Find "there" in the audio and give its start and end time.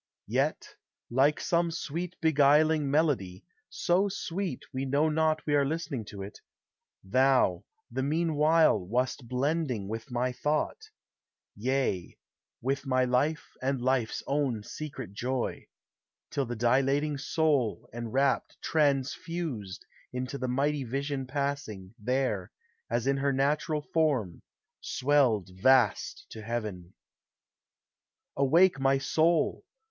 21.99-22.49